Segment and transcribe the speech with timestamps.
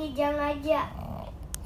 [0.00, 0.88] Kijang aja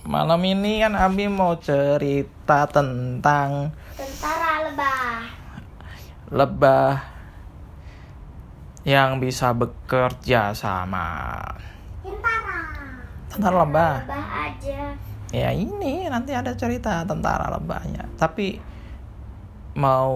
[0.03, 5.07] Malam ini kan Abi mau cerita tentang tentara lebah.
[6.35, 6.93] lebah
[8.83, 11.39] yang bisa bekerja sama.
[12.03, 12.59] Tentara.
[13.31, 13.95] Tentara lebah.
[14.03, 14.81] Lebah aja.
[15.31, 18.05] Ya ini nanti ada cerita tentara lebahnya.
[18.19, 18.59] Tapi
[19.79, 20.11] mau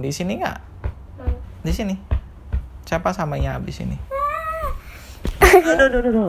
[0.00, 0.58] di sini nggak?
[1.60, 1.94] Di sini.
[2.88, 4.07] Siapa samanya habis ini?
[5.48, 6.28] Aduh, aduh, aduh,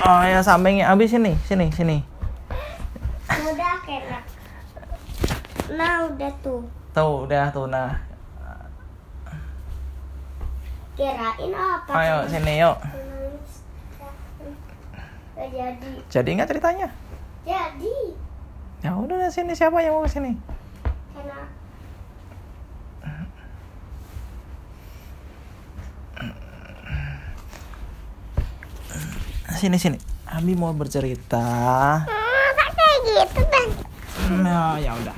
[0.00, 2.00] Oh ya sampingnya habis sini, sini, sini.
[3.28, 4.24] Udah kena.
[5.76, 6.64] Nah udah tuh.
[6.96, 8.00] Tuh, udah tuh nah.
[10.96, 11.92] Kirain apa?
[11.92, 12.76] Ayo sini yuk.
[15.40, 15.90] Jadi.
[16.08, 16.88] Jadi nggak ceritanya?
[17.44, 17.96] Jadi.
[18.80, 20.32] Ya udah sini siapa yang mau ke sini?
[21.12, 21.40] Kena.
[29.60, 30.00] Sini sini.
[30.24, 31.44] Abi mau bercerita.
[32.08, 33.68] kayak gitu bang.
[34.40, 35.16] Nah, ya udah.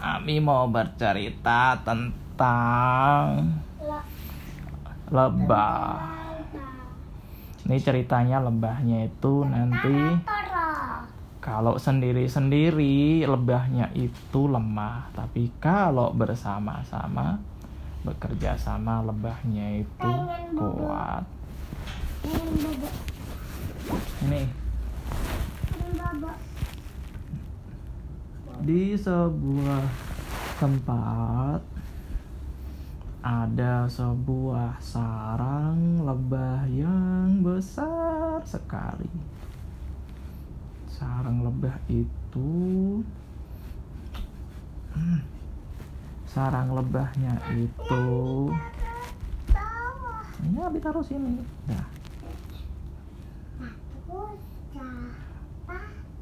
[0.00, 3.52] Abi mau bercerita tentang
[5.12, 6.08] lebah.
[7.68, 10.24] Ini ceritanya lebahnya itu nanti
[11.44, 17.44] kalau sendiri-sendiri lebahnya itu lemah, tapi kalau bersama-sama
[18.08, 20.12] bekerja sama lebahnya itu
[20.56, 21.39] kuat.
[24.20, 24.42] Ini
[28.60, 29.84] di sebuah
[30.60, 31.64] tempat
[33.24, 39.08] ada sebuah sarang lebah yang besar sekali.
[40.92, 42.52] Sarang lebah itu
[44.90, 45.22] Hmm.
[46.26, 48.50] sarang lebahnya itu
[50.40, 51.40] ini habis taruh sini.
[51.70, 51.84] Nah,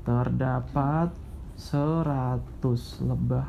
[0.09, 1.13] terdapat
[1.61, 2.41] 100
[3.05, 3.45] lebah.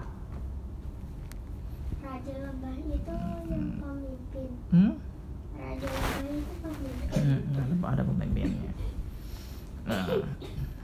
[2.04, 3.16] Raja lebah itu
[3.48, 4.50] yang pemimpin.
[4.68, 4.94] Hmm?
[5.56, 7.22] Raja lebah itu pemimpin.
[7.24, 7.40] Hmm,
[7.72, 8.72] lebah ada pemimpinnya.
[9.88, 10.06] Nah,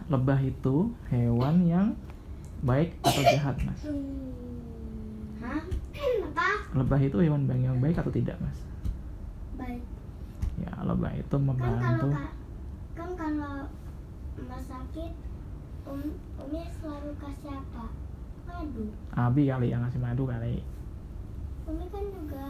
[0.07, 0.75] lebah itu
[1.11, 1.87] hewan yang
[2.63, 3.81] baik atau jahat, Mas?
[5.43, 5.59] Hah?
[6.23, 6.47] Apa?
[6.71, 8.63] Lebah itu hewan yang baik atau tidak, Mas?
[9.59, 9.83] Baik.
[10.55, 12.09] Ya, lebah itu Kan kalau membantu.
[12.15, 12.35] ka-
[12.95, 13.55] kan kalau
[14.39, 15.11] emak sakit,
[15.85, 16.01] um,
[16.41, 17.85] umi selalu kasih apa?
[18.45, 18.85] Madu.
[19.13, 20.61] Abi kali yang ngasih madu kali.
[21.65, 22.45] Umi kan juga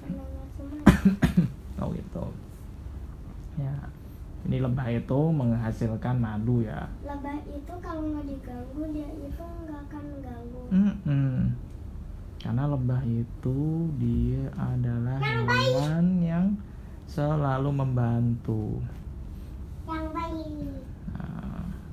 [0.00, 1.10] pernah ngasih madu.
[1.82, 2.24] Oh gitu.
[3.58, 3.74] Ya,
[4.46, 6.86] ini lebah itu menghasilkan madu ya.
[7.02, 10.62] Lebah itu kalau nggak diganggu dia itu nggak akan ganggu.
[10.70, 11.34] Mm-mm.
[12.38, 16.46] Karena lebah itu dia adalah hewan yang
[17.10, 18.78] selalu membantu.
[19.88, 20.93] Yang baik.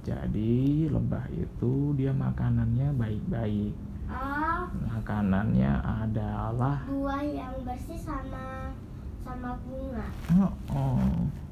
[0.01, 3.73] Jadi lebah itu dia makanannya baik-baik.
[4.09, 8.73] Oh, Makanannya adalah buah yang bersih sama
[9.21, 10.07] sama bunga.
[10.41, 11.05] oh, oh,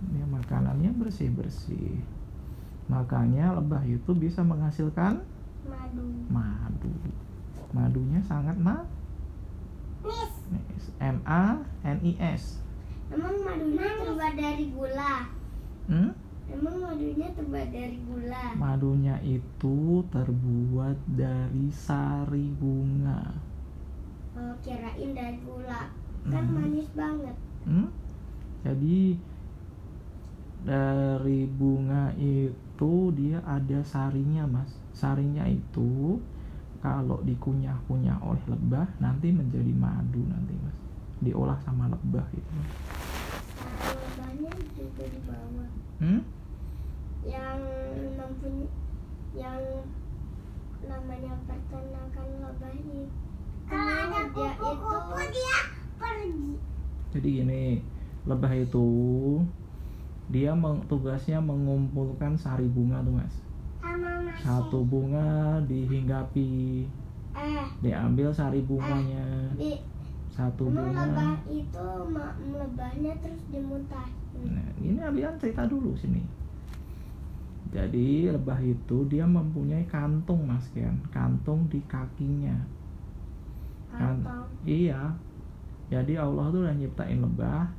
[0.09, 2.01] dia makanannya bersih-bersih.
[2.89, 5.21] Makanya lebah itu bisa menghasilkan
[5.69, 6.09] Madu.
[6.33, 6.89] madu.
[7.69, 8.89] Madunya sangat manis.
[10.49, 10.83] Nis.
[10.97, 12.57] M A N I S.
[13.13, 15.29] Emang madunya terbuat dari gula.
[15.85, 16.11] Hmm?
[16.49, 18.45] Emang madunya terbuat dari gula.
[18.57, 23.21] Madunya itu terbuat dari sari bunga.
[24.33, 25.93] Oh, kirain dari gula.
[26.25, 26.55] Kan Hmm.
[26.57, 27.35] manis banget.
[27.69, 27.89] Hmm?
[28.65, 29.15] Jadi
[30.65, 34.73] dari bunga itu dia ada sarinya, Mas.
[34.91, 36.19] Sarinya itu
[36.83, 40.77] kalau dikunyah-kunyah oleh lebah nanti menjadi madu nanti, Mas.
[41.23, 42.51] Diolah sama lebah itu.
[42.57, 42.71] Mas.
[43.59, 45.69] Satu lebahnya juga di bawah.
[45.99, 46.21] Hmm?
[47.21, 47.59] Yang
[48.15, 48.67] mempunyai
[49.29, 49.61] yang
[50.81, 53.03] namanya peternakan lebah itu.
[53.67, 55.57] Kalau ada kupu-kupu dia
[55.95, 56.49] pergi.
[57.09, 57.63] Jadi gini,
[58.23, 58.87] lebah itu
[60.27, 63.35] dia meng- tugasnya mengumpulkan sari bunga tuh, Mas.
[64.39, 66.87] Satu bunga dihinggapi,
[67.35, 69.51] Eh, diambil sari bunganya.
[69.53, 69.75] di
[70.29, 71.29] Satu emang lebah bunga.
[71.45, 71.87] itu
[72.49, 74.15] lebahnya terus dimuntahin.
[74.47, 76.23] Nah, ini Abian cerita dulu sini.
[77.69, 82.57] Jadi lebah itu dia mempunyai kantung mas Kian, kantung di kakinya.
[83.93, 84.25] Kan-.
[84.65, 85.13] Iya.
[85.93, 87.69] Jadi Allah tuh udah nyiptain lebah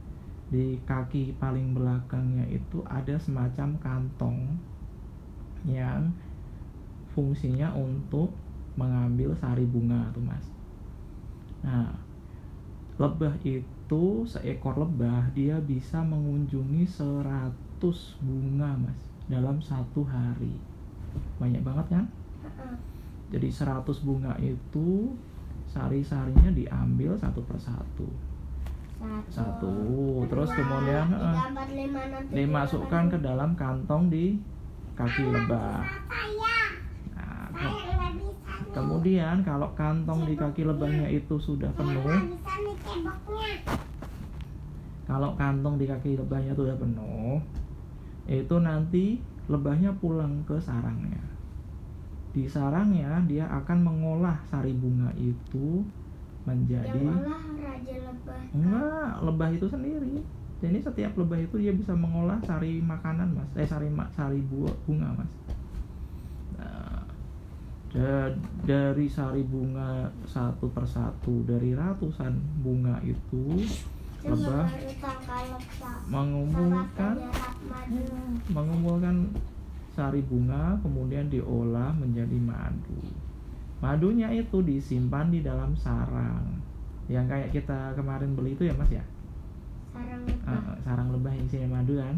[0.51, 4.59] di kaki paling belakangnya itu ada semacam kantong
[5.63, 6.11] yang
[7.15, 8.35] fungsinya untuk
[8.75, 10.47] mengambil sari bunga tuh mas.
[11.67, 11.95] Nah,
[12.99, 17.83] lebah itu seekor lebah dia bisa mengunjungi 100
[18.23, 20.59] bunga mas dalam satu hari.
[21.39, 22.05] Banyak banget kan?
[23.31, 25.15] Jadi 100 bunga itu
[25.71, 28.11] sari-sarinya diambil satu persatu
[29.31, 29.31] Satu.
[29.31, 29.75] satu.
[30.27, 31.39] Terus kemudian eh,
[32.35, 34.35] dimasukkan ke dalam kantong di
[34.99, 35.81] kaki lebah.
[37.15, 37.49] nah,
[38.75, 42.05] kemudian kalau kantong di kaki lebahnya itu sudah penuh
[45.11, 47.43] kalau kantong di kaki lebahnya sudah penuh
[48.31, 49.19] itu nanti
[49.51, 51.19] lebahnya pulang ke sarangnya.
[52.31, 55.83] Di sarangnya dia akan mengolah sari bunga itu
[56.47, 58.43] menjadi Yang olah raja lebah.
[58.55, 60.23] enggak lebah itu sendiri.
[60.61, 63.51] Jadi setiap lebah itu dia bisa mengolah sari makanan mas.
[63.59, 65.33] Eh sari ma- sari buah bunga mas.
[66.55, 67.03] Nah,
[67.91, 73.59] da- dari sari bunga satu persatu dari ratusan bunga itu
[74.21, 74.67] lebah
[76.07, 77.15] mengumpulkan
[78.49, 79.17] mengumpulkan
[79.91, 83.01] sari bunga kemudian diolah menjadi madu.
[83.81, 86.61] Madunya itu disimpan di dalam sarang.
[87.09, 89.03] Yang kayak kita kemarin beli itu ya Mas ya?
[89.91, 90.77] Sarang Eh, lebah.
[90.85, 92.17] sarang lebah yang isinya madu kan?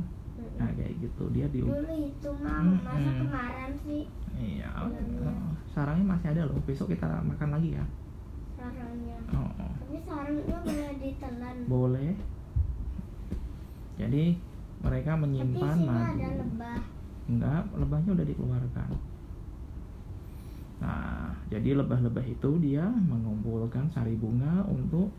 [0.58, 1.24] Nah, kayak gitu.
[1.32, 4.02] Dia di Dulu itu mah masa kemarin sih
[4.36, 4.68] Iya.
[4.68, 5.22] Iya.
[5.22, 5.38] eh,
[5.70, 6.58] sarangnya masih ada loh.
[6.66, 7.84] Besok kita makan lagi ya.
[8.62, 9.18] Sarangnya.
[9.34, 9.50] Oh.
[9.58, 11.56] Tapi sarangnya boleh ditelan.
[11.66, 12.10] boleh.
[13.98, 14.24] Jadi
[14.82, 16.06] mereka menyimpan madu.
[16.14, 16.78] ada lebah.
[17.26, 18.90] Enggak, lebahnya udah dikeluarkan.
[20.82, 25.14] Nah, jadi lebah-lebah itu dia mengumpulkan sari bunga untuk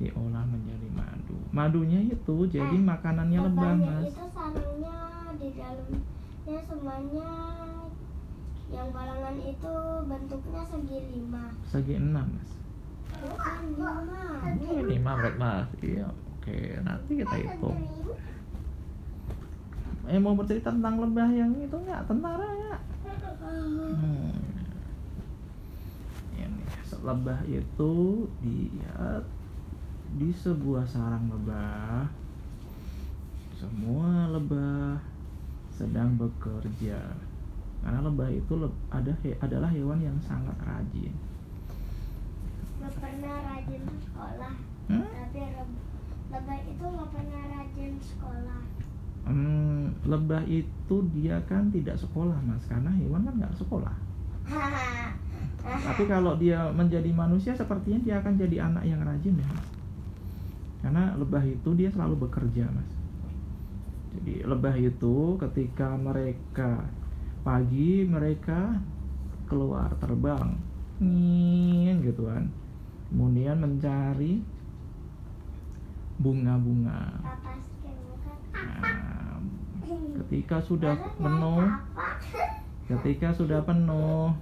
[0.00, 1.36] diolah menjadi madu.
[1.52, 4.08] Madunya itu jadi Eh, makanannya lebah, Mas.
[4.08, 4.96] itu sarangnya
[5.36, 7.30] di dalamnya semuanya
[8.72, 9.74] yang balangan itu
[10.08, 11.44] bentuknya segi lima.
[11.68, 12.50] Segi enam, Mas.
[14.84, 15.68] Lima berat, Mas.
[15.80, 16.58] Iya, oke.
[16.84, 17.78] Nanti kita hitung.
[20.04, 22.04] Eh, mau bercerita tentang lebah yang itu enggak?
[22.04, 22.76] Tentara ya?
[23.44, 24.36] Hmm.
[26.36, 26.64] Ini
[27.04, 27.92] lebah itu
[28.44, 29.24] dia
[30.20, 32.04] di sebuah sarang lebah.
[33.56, 35.00] Semua lebah
[35.72, 37.00] sedang bekerja.
[37.80, 38.52] Karena lebah itu
[38.92, 41.12] ada adalah hewan yang sangat rajin.
[42.84, 44.54] Gak pernah rajin sekolah.
[44.92, 45.08] Hmm?
[45.08, 45.40] Tapi
[46.28, 48.60] lebah itu gak pernah rajin sekolah.
[49.24, 53.96] Hmm, lebah itu dia kan tidak sekolah mas, karena hewan kan nggak sekolah.
[55.88, 59.68] Tapi kalau dia menjadi manusia sepertinya dia akan jadi anak yang rajin ya mas.
[60.84, 62.90] Karena lebah itu dia selalu bekerja mas.
[64.12, 66.84] Jadi lebah itu ketika mereka
[67.40, 68.76] pagi mereka
[69.48, 70.52] keluar terbang,
[71.00, 72.44] nging gitu kan.
[73.14, 74.42] Kemudian mencari
[76.18, 77.14] bunga-bunga.
[78.50, 79.38] Nah,
[80.18, 81.62] ketika sudah penuh,
[82.90, 84.34] ketika sudah penuh?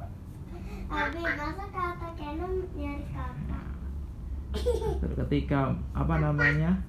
[5.05, 6.81] Terus ketika apa namanya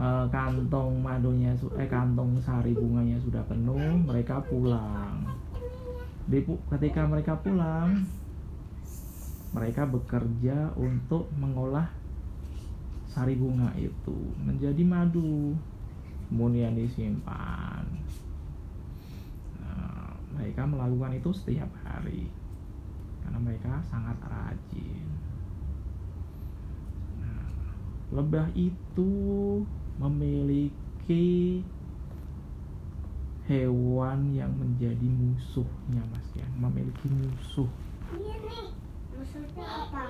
[0.00, 5.28] eh, kantong madunya eh kantong sari bunganya sudah penuh mereka pulang
[6.72, 8.08] ketika mereka pulang
[9.52, 11.88] mereka bekerja untuk mengolah
[13.08, 15.56] sari bunga itu menjadi madu
[16.28, 17.82] kemudian disimpan.
[19.56, 22.28] Nah, mereka melakukan itu setiap hari
[23.24, 25.08] karena mereka sangat rajin.
[27.24, 27.48] Nah,
[28.12, 29.10] lebah itu
[29.96, 31.64] memiliki
[33.48, 36.44] hewan yang menjadi musuhnya mas ya.
[36.60, 37.72] Memiliki musuh
[39.18, 40.04] Apa?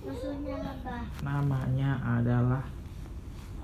[0.00, 1.02] Lebah.
[1.20, 2.64] namanya adalah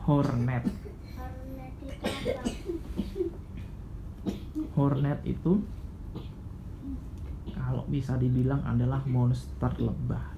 [0.05, 2.51] hornet Hornet itu apa?
[4.77, 5.53] hornet itu
[7.57, 10.35] kalau bisa dibilang adalah monster lebah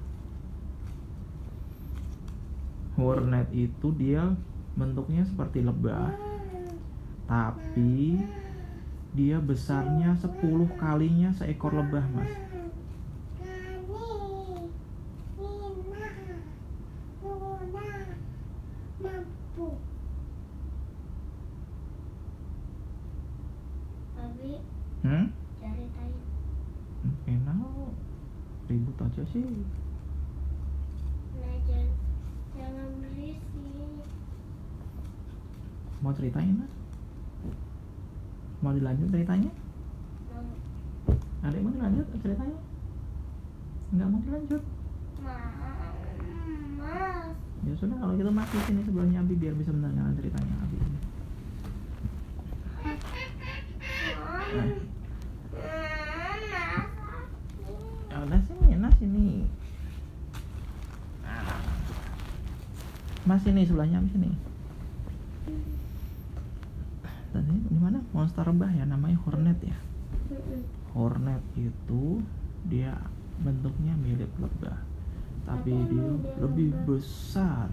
[2.95, 4.29] hornet itu dia
[4.79, 6.15] bentuknya seperti lebah
[7.27, 8.23] tapi
[9.17, 10.37] dia besarnya 10
[10.79, 12.48] kalinya seekor lebah mas
[18.99, 19.71] Tapi
[25.07, 25.27] hmm?
[25.63, 26.15] ceritain.
[27.31, 27.95] enak.
[28.67, 29.47] Ribut aja sih.
[31.39, 31.95] Nah, jangan,
[32.59, 34.03] jangan berisik.
[35.99, 36.71] mau ceritain mas?
[38.59, 39.51] Mau dilanjut ceritanya?
[40.35, 40.43] Mau.
[41.47, 42.59] Adik mau dilanjut ceritanya?
[43.95, 44.63] Nggak mau dilanjut
[46.79, 47.35] Mas,
[47.67, 50.77] ya sudah kalau gitu mati sini sebelumnya Abi biar bisa mendengarkan ceritanya Abi.
[58.11, 59.47] Ya udah sini nah sini.
[61.23, 61.63] Nah.
[63.31, 64.35] mas sini sebelahnya sini.
[67.31, 69.79] Tadi di mana monster rebah ya namanya hornet ya?
[70.99, 72.27] Hornet itu
[72.67, 72.99] dia
[73.39, 74.88] bentuknya mirip lebah
[75.49, 76.05] tapi dia
[76.45, 77.73] lebih besar.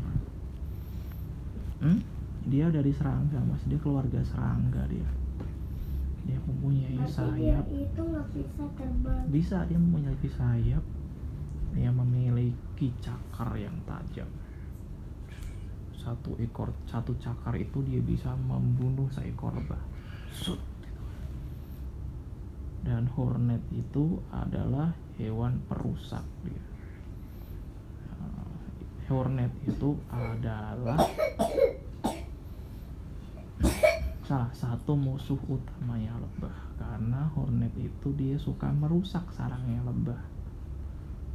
[1.84, 2.00] Hmm?
[2.46, 3.62] dia dari serangga mas.
[3.66, 5.10] Dia keluarga serangga dia.
[6.26, 7.66] Dia mempunyai dia sayap.
[7.70, 9.22] itu nggak bisa terbang.
[9.30, 10.84] bisa dia memiliki sayap.
[11.76, 14.30] Dia memiliki cakar yang tajam.
[15.98, 19.82] Satu ekor satu cakar itu dia bisa membunuh seekor lebah
[20.30, 21.02] Sut, gitu.
[22.86, 26.62] dan hornet itu adalah hewan perusak dia
[29.06, 30.98] hornet itu adalah
[34.26, 36.58] salah satu musuh utamanya lebah.
[36.82, 40.22] Karena hornet itu dia suka merusak sarangnya lebah.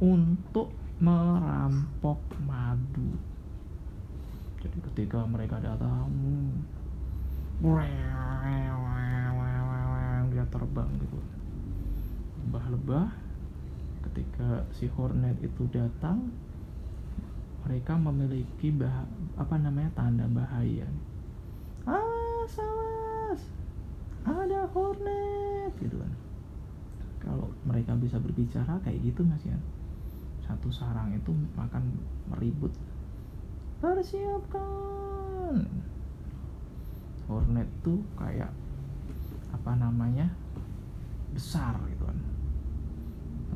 [0.03, 3.15] Untuk merampok madu.
[4.61, 6.11] Jadi ketika mereka datang
[10.31, 11.19] dia terbang gitu.
[12.45, 13.07] Lebah-lebah.
[14.01, 16.33] Ketika si hornet itu datang
[17.65, 19.05] mereka memiliki bah
[19.37, 20.87] apa namanya tanda bahaya.
[21.85, 23.41] Ah salas
[24.25, 26.13] ada hornet gitu kan.
[27.21, 29.57] Kalau mereka bisa berbicara kayak gitu mas ya.
[30.45, 31.83] Satu sarang itu akan
[32.33, 32.73] meribut.
[33.81, 35.65] Persiapkan!
[37.29, 38.51] Hornet itu kayak
[39.53, 40.27] apa namanya
[41.33, 42.19] besar gitu kan.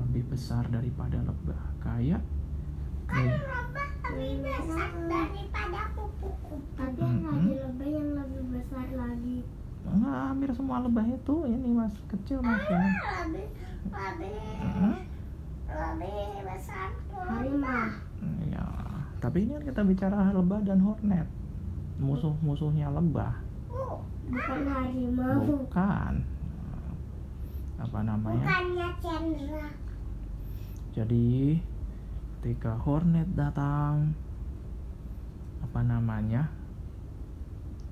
[0.06, 1.62] Lebih besar daripada lebah.
[1.82, 2.22] Kayak
[3.06, 3.65] kayak
[4.16, 6.56] lebih besar daripada kupu-kupu.
[6.74, 7.28] Tapi Mm-mm.
[7.28, 9.38] ada lebah yang lebih besar lagi.
[9.86, 12.82] Enggak, hampir semua lebah itu ini mas kecil mas ya
[13.22, 13.48] Lebih
[13.86, 14.98] lebih Heeh.
[15.68, 17.86] lebih besar harimau.
[18.46, 18.66] ya
[19.16, 21.28] tapi ini kan kita bicara lebah dan hornet
[21.98, 23.38] musuh-musuhnya lebah
[24.26, 25.38] Bukan harimau.
[25.46, 26.14] bukan
[27.78, 29.68] apa namanya Bukannya Chandra.
[30.92, 31.60] jadi
[32.46, 34.14] ketika hornet datang
[35.66, 36.46] apa namanya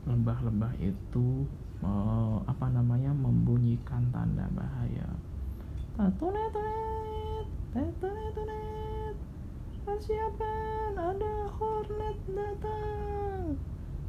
[0.05, 1.49] lebah-lebah itu
[1.81, 5.09] eh, apa namanya membunyikan tanda bahaya.
[6.21, 9.15] Tunet tunet tunet tunet.
[9.89, 13.57] Persiapan ada hornet datang.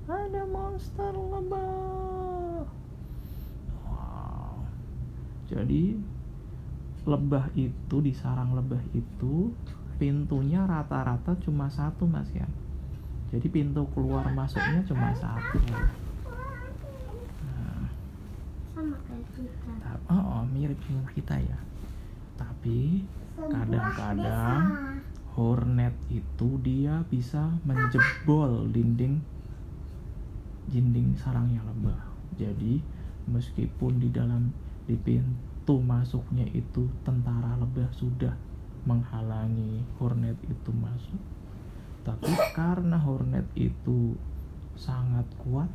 [0.05, 2.69] Ada monster lebah
[3.89, 4.61] wow.
[5.49, 5.97] Jadi
[7.09, 9.49] lebah itu di sarang lebah itu
[9.97, 12.47] pintunya rata-rata cuma satu mas ya.
[13.35, 15.59] Jadi pintu keluar masuknya cuma satu.
[17.43, 17.89] Nah,
[18.75, 19.73] Sama kayak kita.
[19.83, 21.59] ta- oh, oh, mirip dengan kita ya.
[22.35, 23.03] Tapi
[23.35, 24.63] kadang-kadang
[25.35, 29.19] hornet itu dia bisa menjebol dinding
[30.71, 31.99] dinding sarangnya lebah
[32.39, 32.79] jadi
[33.27, 34.55] meskipun di dalam
[34.87, 38.35] di pintu masuknya itu tentara lebah sudah
[38.85, 41.21] menghalangi hornet itu masuk.
[42.05, 44.17] Tapi karena hornet itu
[44.77, 45.69] sangat kuat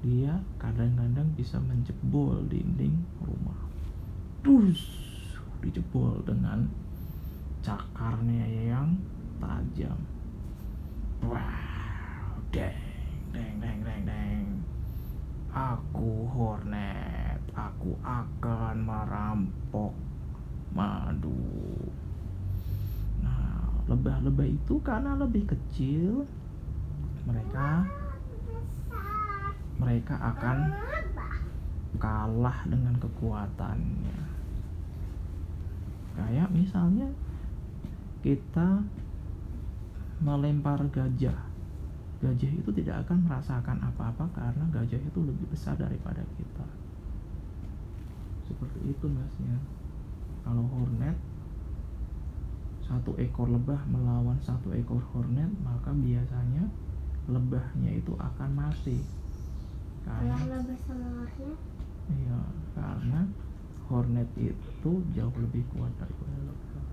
[0.00, 3.60] dia kadang-kadang bisa menjebol dinding rumah.
[4.40, 4.80] Dus
[5.60, 6.64] dijebol dengan
[7.60, 8.96] cakarnya yang
[9.42, 9.98] tajam.
[11.20, 11.68] Wow
[12.48, 12.80] deng
[13.34, 14.44] deng deng deng deng.
[15.52, 19.92] Aku hornet aku akan merampok
[20.72, 21.36] madu
[23.88, 26.28] lebah-lebah itu karena lebih kecil.
[27.24, 27.88] Mereka
[29.78, 30.58] mereka akan
[31.96, 34.18] kalah dengan kekuatannya.
[36.18, 37.08] Kayak misalnya
[38.20, 38.82] kita
[40.18, 41.38] melempar gajah.
[42.18, 46.66] Gajah itu tidak akan merasakan apa-apa karena gajah itu lebih besar daripada kita.
[48.50, 49.56] Seperti itu masnya.
[50.42, 51.14] Kalau hornet
[52.88, 56.64] satu ekor lebah melawan satu ekor hornet maka biasanya
[57.28, 58.96] lebahnya itu akan mati
[60.08, 61.58] karena lebah sama hornet,
[62.08, 62.40] Iya,
[62.72, 63.20] karena
[63.84, 66.84] hornet itu jauh lebih kuat daripada lebah.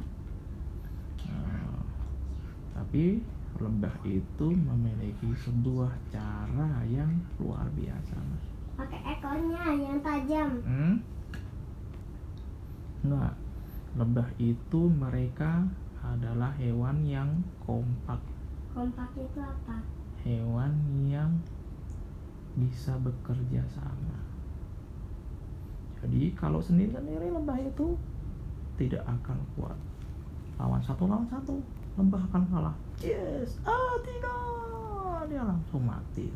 [1.32, 1.80] Nah,
[2.75, 3.24] tapi
[3.56, 7.08] lebah itu memiliki sebuah cara yang
[7.40, 8.44] luar biasa, mas.
[8.75, 10.52] pakai ekornya yang tajam.
[10.68, 10.96] Hmm?
[13.08, 13.34] Enggak,
[13.96, 15.64] lebah itu mereka
[16.14, 17.30] adalah hewan yang
[17.66, 18.22] kompak,
[18.76, 19.82] Kompak itu apa?
[20.22, 20.74] hewan
[21.08, 21.32] yang
[22.56, 24.20] bisa bekerja sama.
[26.02, 27.98] Jadi kalau sendiri-sendiri lebah itu
[28.78, 29.78] tidak akan kuat.
[30.62, 31.58] Lawan satu lawan satu.
[31.96, 32.76] Lebah akan kalah.
[33.00, 33.58] Yes.
[33.64, 35.32] Ah tidak.
[35.32, 36.30] Dia langsung mati.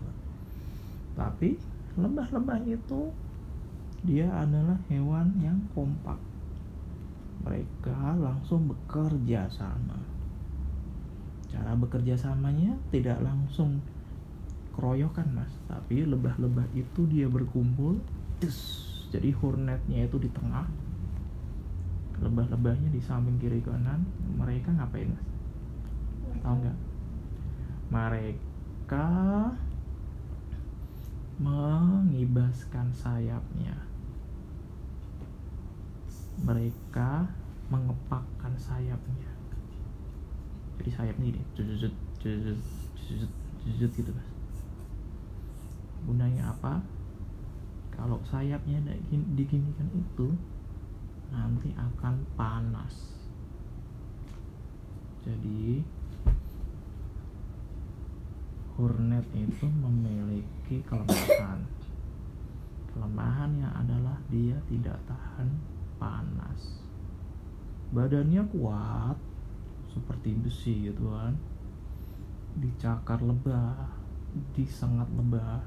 [1.14, 1.60] Tapi
[2.00, 3.12] lebah-lebah itu
[4.08, 6.16] dia adalah hewan yang kompak
[7.44, 9.98] mereka langsung bekerja sama.
[11.50, 13.80] Cara bekerja samanya tidak langsung
[14.76, 15.52] keroyokan mas.
[15.66, 17.98] Tapi lebah-lebah itu dia berkumpul
[18.44, 20.68] yes, jadi hornetnya itu di tengah.
[22.20, 24.04] Lebah-lebahnya di samping kiri kanan.
[24.36, 25.28] Mereka ngapain mas?
[26.44, 26.78] Tahu nggak?
[27.90, 29.08] Mereka
[31.40, 33.89] mengibaskan sayapnya
[36.44, 37.28] mereka
[37.70, 39.32] mengepakkan sayapnya.
[40.80, 41.94] Jadi sayapnya ini jujut
[42.24, 42.60] jujut
[42.96, 43.32] jujut
[43.68, 44.30] jujut gitu mas.
[46.08, 46.80] Gunanya apa?
[47.92, 48.80] Kalau sayapnya
[49.12, 50.32] diginikan itu
[51.30, 52.96] nanti akan panas.
[55.28, 55.84] Jadi
[58.80, 61.60] hornet itu memiliki kelemahan.
[62.96, 65.52] Kelemahannya adalah dia tidak tahan
[66.00, 66.82] panas.
[67.92, 69.18] Badannya kuat
[69.92, 71.36] seperti besi gitu kan.
[72.58, 74.00] Dicakar lebah
[74.56, 75.62] disengat lebah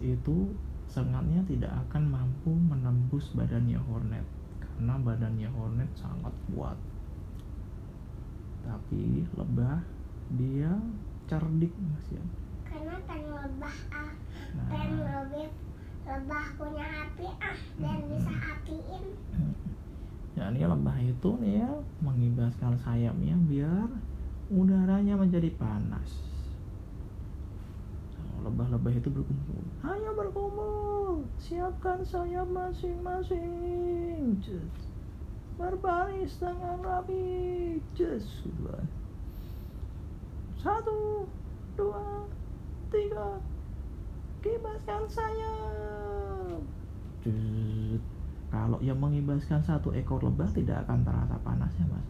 [0.00, 0.52] itu
[0.88, 4.26] sengatnya tidak akan mampu menembus badannya hornet
[4.58, 6.76] karena badannya hornet sangat kuat.
[8.66, 9.80] Tapi lebah
[10.34, 10.74] dia
[11.30, 12.24] cerdik mas ya
[12.70, 14.12] karena kan lebah ah
[14.54, 14.66] nah.
[14.70, 15.46] kan lebih
[16.08, 18.08] lebah punya api ah dan hmm.
[18.12, 19.04] bisa apiin.
[20.38, 23.88] Jadi ya, lebah itu nih ya mengibaskan sayapnya biar
[24.48, 26.32] udaranya menjadi panas.
[28.40, 29.60] Lebah-lebah itu berkumpul.
[29.84, 31.28] Ayo berkumpul.
[31.36, 34.40] Siapkan sayap masing-masing.
[35.60, 37.76] Berbaris dengan rapi.
[37.92, 38.48] Just
[40.60, 41.24] satu
[41.72, 42.28] dua
[42.92, 43.40] tiga
[44.40, 46.60] kibaskan sayap
[47.24, 48.04] just
[48.50, 52.08] kalau yang mengibaskan satu ekor lebah tidak akan terasa panasnya mas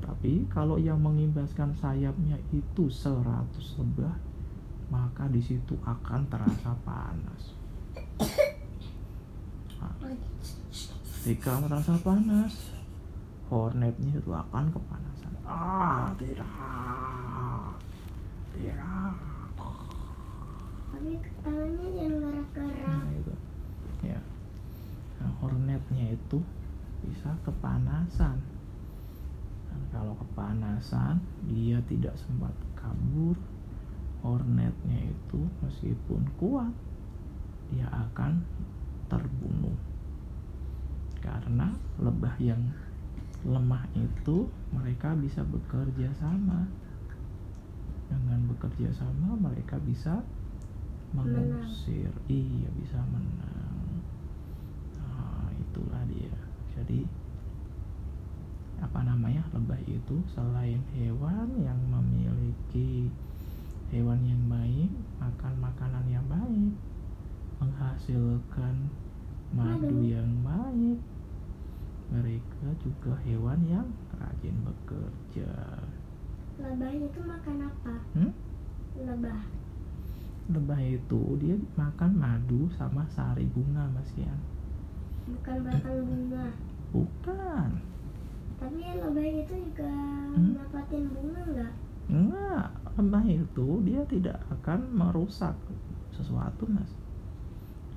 [0.00, 3.22] tapi kalau yang mengibaskan sayapnya itu 100
[3.78, 4.16] lebah
[4.90, 7.54] maka di situ akan terasa panas.
[9.78, 9.94] Nah,
[11.24, 12.74] jika merasa panas,
[13.46, 15.32] hornetnya itu akan kepanasan.
[15.46, 16.50] Ah, tidak,
[18.58, 19.29] tidak.
[20.90, 23.02] Tapi tangannya yang gerak-gerak.
[23.06, 23.36] Nah.
[24.02, 24.20] Ya.
[25.20, 26.38] Nah, hornetnya itu
[27.06, 28.38] bisa kepanasan.
[29.70, 33.38] Dan kalau kepanasan, dia tidak sempat kabur,
[34.20, 36.72] hornetnya itu meskipun kuat
[37.70, 38.42] dia akan
[39.06, 39.74] terbunuh
[41.20, 42.60] karena lebah yang
[43.44, 46.68] lemah itu mereka bisa bekerja sama
[48.10, 50.20] dengan bekerja sama mereka bisa
[51.14, 52.10] mengusir.
[52.10, 52.30] Menang.
[52.30, 53.86] iya bisa menang.
[54.98, 56.34] Nah, itulah dia.
[56.74, 57.06] Jadi
[58.80, 63.12] apa namanya lebah itu selain hewan yang memiliki
[63.92, 64.88] hewan yang baik
[65.20, 66.72] makan makanan yang baik
[67.60, 68.88] menghasilkan
[69.52, 70.96] madu yang baik
[72.10, 73.86] mereka juga hewan yang
[74.18, 75.52] rajin bekerja.
[76.58, 77.94] Lebah itu makan apa?
[78.18, 78.32] Hmm?
[78.98, 79.40] lebah
[80.50, 84.34] lebah itu dia makan madu sama sari bunga mas ya
[85.30, 86.46] bukan batang bunga.
[86.90, 87.68] Bukan.
[88.60, 89.94] Tapi lebah itu juga
[90.36, 90.54] hmm?
[91.16, 91.72] bunga enggak
[92.10, 92.66] enggak.
[92.98, 95.54] Lebah itu dia tidak akan merusak
[96.12, 96.90] sesuatu mas.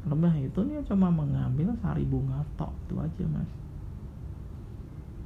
[0.08, 3.52] Lebah itu dia cuma mengambil sari bunga tok itu aja mas.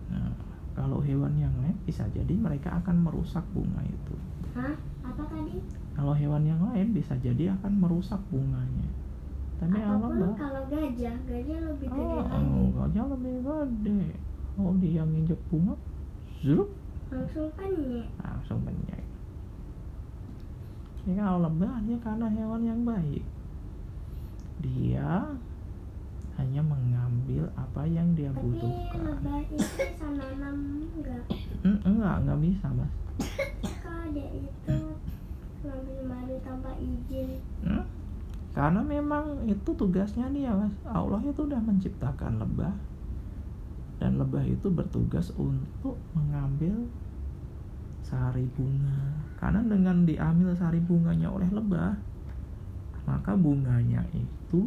[0.09, 0.31] Nah
[0.73, 4.15] kalau hewan yang lain bisa jadi mereka akan merusak bunga itu.
[4.57, 4.73] Hah?
[5.07, 5.57] apa tadi
[5.97, 8.85] kalau hewan yang lain bisa jadi akan merusak bunganya.
[9.57, 12.61] Tapi Apa pun kalau gajah gajah lebih gede oh, lagi.
[12.77, 14.01] gajah lebih gede.
[14.61, 15.73] Oh dia nginjek bunga
[16.37, 16.69] zrup
[17.09, 18.05] langsung penyek.
[18.21, 19.01] Langsung penyek.
[21.09, 23.25] Ya kalau lebah dia karena hewan yang baik.
[24.61, 25.33] Dia
[26.37, 29.01] hanya mengambil apa yang dia Tapi butuhkan.
[29.01, 30.57] lebah itu bisa nanam
[30.93, 31.25] enggak
[31.65, 32.93] mm, enggak enggak bisa mas.
[33.81, 34.77] Kalau dia itu
[36.41, 37.39] tanpa izin.
[37.65, 37.85] Hmm?
[38.57, 40.73] karena memang itu tugasnya dia mas.
[40.89, 42.73] Allah itu udah menciptakan lebah.
[44.01, 46.89] Dan lebah itu bertugas untuk mengambil
[48.01, 49.13] sari bunga.
[49.37, 52.01] Karena dengan diambil sari bunganya oleh lebah,
[53.05, 54.65] maka bunganya itu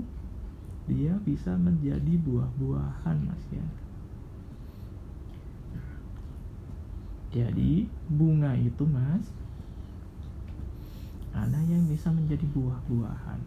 [0.86, 3.66] dia bisa menjadi buah-buahan mas ya.
[7.30, 9.39] Jadi bunga itu mas
[11.32, 13.40] ada yang bisa menjadi buah-buahan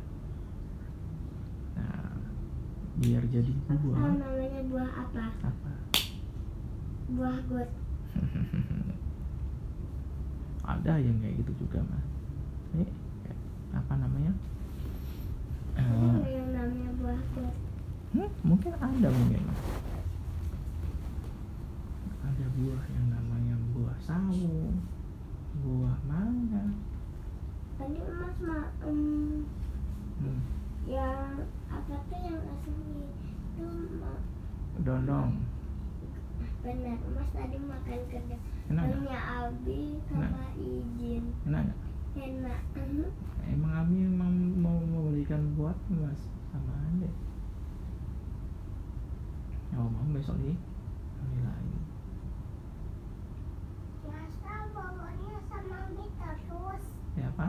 [1.73, 2.15] nah
[2.95, 5.25] biar jadi Apa buah namanya buah apa?
[5.41, 5.73] apa
[7.09, 7.69] Buah got.
[10.65, 12.05] ada yang kayak gitu juga mas
[12.73, 12.87] ini
[13.71, 14.31] apa namanya
[15.73, 17.55] Ada Eh, nggak yang namanya buah got?
[18.13, 19.41] Hmm, mungkin ada mungkin.
[22.21, 24.69] Ada buah yang namanya buah sawo,
[25.59, 26.61] buah mangga.
[27.83, 29.43] Tadi Mas ma em,
[30.15, 30.39] Hmm,
[30.87, 31.35] yang
[31.67, 33.11] apa tuh yang asli?
[33.27, 33.67] Itu
[33.99, 34.23] ma,
[34.79, 35.43] dondong.
[36.63, 38.37] benar Mas tadi makan kerja.
[38.71, 41.23] Punya Abi sama izin.
[41.43, 41.75] Enak
[42.15, 42.61] enak.
[42.71, 43.11] Mhm.
[43.51, 46.23] Emang Ami emang mau mau belikan buat Mas?
[46.55, 47.11] Sama Ade.
[49.75, 50.55] Oh mau besok nih
[51.19, 51.79] ambil lagi.
[54.07, 57.47] Masa bapaknya sama Abi terus Siapa?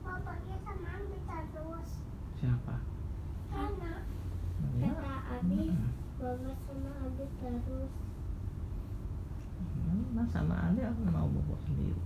[0.00, 1.90] bapaknya sama Abi terus
[2.38, 2.76] Siapa?
[3.50, 3.92] karena
[4.78, 4.90] Ya.
[4.94, 5.74] kata Abi
[6.38, 7.90] Bapak sama Abi terus
[9.58, 11.98] Hmm, Mas sama Ade aku mau bawa sendiri.